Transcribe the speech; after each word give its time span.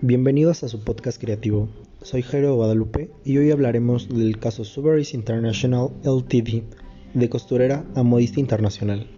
bienvenidos 0.00 0.62
a 0.62 0.68
su 0.68 0.84
podcast 0.84 1.20
creativo. 1.20 1.68
Soy 2.02 2.22
Jairo 2.22 2.54
Guadalupe 2.54 3.10
y 3.24 3.38
hoy 3.38 3.50
hablaremos 3.50 4.08
del 4.08 4.38
caso 4.38 4.62
Subaris 4.62 5.12
International 5.12 5.90
Ltd, 6.04 6.62
de 7.14 7.28
costurera 7.28 7.84
a 7.96 8.04
modista 8.04 8.38
internacional. 8.38 9.08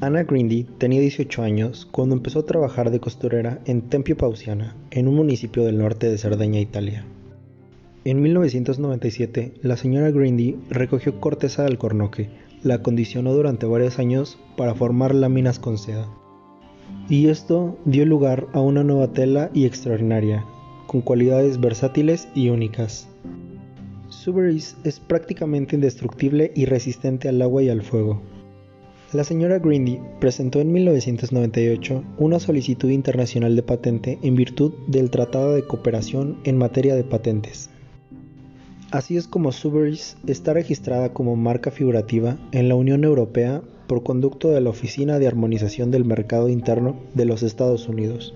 Anna 0.00 0.22
Grindy 0.22 0.64
tenía 0.78 1.00
18 1.00 1.42
años 1.42 1.86
cuando 1.90 2.14
empezó 2.14 2.40
a 2.40 2.46
trabajar 2.46 2.92
de 2.92 3.00
costurera 3.00 3.60
en 3.64 3.88
Tempio 3.88 4.16
Pausiana, 4.16 4.76
en 4.92 5.08
un 5.08 5.16
municipio 5.16 5.64
del 5.64 5.78
norte 5.78 6.08
de 6.08 6.18
Cerdeña, 6.18 6.60
Italia. 6.60 7.04
En 8.04 8.22
1997, 8.22 9.54
la 9.62 9.76
señora 9.76 10.12
Grindy 10.12 10.56
recogió 10.70 11.20
corteza 11.20 11.62
de 11.62 11.68
alcornoque, 11.68 12.30
la 12.62 12.76
acondicionó 12.76 13.34
durante 13.34 13.66
varios 13.66 13.98
años 13.98 14.38
para 14.56 14.74
formar 14.74 15.12
láminas 15.12 15.58
con 15.58 15.76
seda 15.76 16.08
y 17.08 17.28
esto 17.28 17.78
dio 17.84 18.06
lugar 18.06 18.46
a 18.52 18.60
una 18.60 18.82
nueva 18.82 19.12
tela 19.12 19.50
y 19.52 19.66
extraordinaria, 19.66 20.44
con 20.86 21.00
cualidades 21.00 21.60
versátiles 21.60 22.28
y 22.34 22.48
únicas. 22.48 23.08
Suberis 24.08 24.76
es 24.84 25.00
prácticamente 25.00 25.76
indestructible 25.76 26.52
y 26.54 26.64
resistente 26.64 27.28
al 27.28 27.42
agua 27.42 27.62
y 27.62 27.68
al 27.68 27.82
fuego. 27.82 28.22
La 29.12 29.22
señora 29.22 29.58
Grindy 29.58 30.00
presentó 30.18 30.60
en 30.60 30.72
1998 30.72 32.02
una 32.18 32.40
solicitud 32.40 32.90
internacional 32.90 33.54
de 33.54 33.62
patente 33.62 34.18
en 34.22 34.34
virtud 34.34 34.72
del 34.88 35.10
Tratado 35.10 35.54
de 35.54 35.66
Cooperación 35.66 36.38
en 36.44 36.58
materia 36.58 36.96
de 36.96 37.04
patentes. 37.04 37.70
Así 38.94 39.16
es 39.16 39.26
como 39.26 39.50
Suberis 39.50 40.16
está 40.24 40.52
registrada 40.52 41.12
como 41.12 41.34
marca 41.34 41.72
figurativa 41.72 42.38
en 42.52 42.68
la 42.68 42.76
Unión 42.76 43.02
Europea 43.02 43.60
por 43.88 44.04
conducto 44.04 44.50
de 44.50 44.60
la 44.60 44.70
Oficina 44.70 45.18
de 45.18 45.26
Armonización 45.26 45.90
del 45.90 46.04
Mercado 46.04 46.48
Interno 46.48 46.94
de 47.12 47.24
los 47.24 47.42
Estados 47.42 47.88
Unidos. 47.88 48.34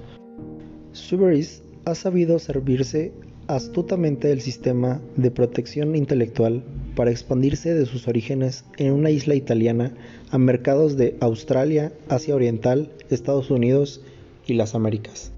Suberis 0.90 1.62
ha 1.84 1.94
sabido 1.94 2.40
servirse 2.40 3.12
astutamente 3.46 4.26
del 4.26 4.40
sistema 4.40 5.00
de 5.14 5.30
protección 5.30 5.94
intelectual 5.94 6.64
para 6.96 7.12
expandirse 7.12 7.72
de 7.72 7.86
sus 7.86 8.08
orígenes 8.08 8.64
en 8.78 8.92
una 8.94 9.10
isla 9.10 9.36
italiana 9.36 9.94
a 10.32 10.38
mercados 10.38 10.96
de 10.96 11.16
Australia, 11.20 11.92
Asia 12.08 12.34
Oriental, 12.34 12.90
Estados 13.10 13.52
Unidos 13.52 14.02
y 14.48 14.54
las 14.54 14.74
Américas. 14.74 15.30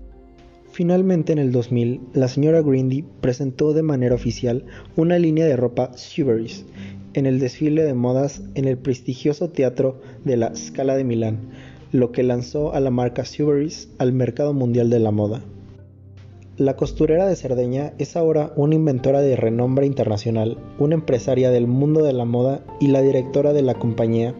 Finalmente 0.81 1.35
en 1.35 1.39
el 1.39 1.53
2000, 1.53 2.01
la 2.15 2.27
señora 2.27 2.63
Grindy 2.63 3.05
presentó 3.21 3.75
de 3.75 3.83
manera 3.83 4.15
oficial 4.15 4.65
una 4.97 5.19
línea 5.19 5.45
de 5.45 5.55
ropa 5.55 5.91
Suberis 5.95 6.65
en 7.13 7.27
el 7.27 7.39
desfile 7.39 7.83
de 7.83 7.93
modas 7.93 8.41
en 8.55 8.65
el 8.65 8.79
prestigioso 8.79 9.51
teatro 9.51 10.01
de 10.25 10.39
la 10.39 10.57
Scala 10.57 10.97
de 10.97 11.05
Milán, 11.05 11.51
lo 11.93 12.13
que 12.13 12.23
lanzó 12.23 12.73
a 12.73 12.81
la 12.81 12.89
marca 12.89 13.27
Suberis 13.27 13.91
al 13.99 14.15
mercado 14.15 14.55
mundial 14.55 14.89
de 14.89 15.01
la 15.01 15.11
moda. 15.11 15.43
La 16.57 16.77
costurera 16.77 17.27
de 17.27 17.37
Cerdeña 17.37 17.93
es 17.99 18.17
ahora 18.17 18.55
una 18.57 18.75
inventora 18.75 19.21
de 19.21 19.37
renombre 19.37 19.85
internacional, 19.85 20.57
una 20.79 20.95
empresaria 20.95 21.51
del 21.51 21.67
mundo 21.67 22.03
de 22.03 22.15
la 22.15 22.25
moda 22.25 22.65
y 22.81 22.87
la 22.87 23.03
directora 23.03 23.53
de 23.53 23.61
la 23.61 23.75
compañía, 23.75 24.35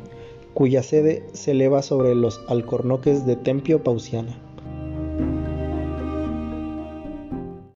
cuya 0.55 0.83
sede 0.83 1.23
se 1.35 1.51
eleva 1.51 1.83
sobre 1.83 2.15
los 2.15 2.41
alcornoques 2.49 3.27
de 3.27 3.37
Tempio 3.37 3.85
Pausiana. 3.85 4.39